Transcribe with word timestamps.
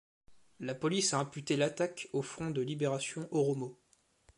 La 0.59 0.73
police 0.73 1.13
a 1.13 1.19
imputé 1.19 1.55
l'attaque 1.55 2.09
au 2.11 2.23
front 2.23 2.49
de 2.49 2.63
libération 2.63 3.27
oromo. 3.29 3.77